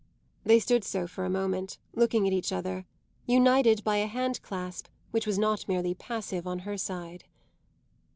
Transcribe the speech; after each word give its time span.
They 0.43 0.57
stood 0.59 0.83
so 0.83 1.05
for 1.05 1.25
a 1.25 1.29
moment, 1.29 1.77
looking 1.93 2.25
at 2.25 2.33
each 2.33 2.51
other, 2.51 2.87
united 3.27 3.83
by 3.83 3.97
a 3.97 4.07
hand 4.07 4.41
clasp 4.41 4.87
which 5.11 5.27
was 5.27 5.37
not 5.37 5.67
merely 5.67 5.93
passive 5.93 6.47
on 6.47 6.57
her 6.65 6.75
side. 6.75 7.25